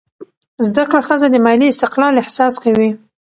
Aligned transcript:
زده 0.67 0.83
کړه 0.89 1.01
ښځه 1.07 1.27
د 1.31 1.35
مالي 1.45 1.67
استقلال 1.69 2.13
احساس 2.17 2.53
کوي. 2.63 2.89